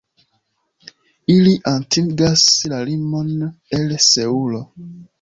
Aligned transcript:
Ili 1.33 1.53
atingas 1.73 2.49
la 2.75 2.83
limon 2.91 3.33
el 3.81 3.99
Seulo. 4.11 4.69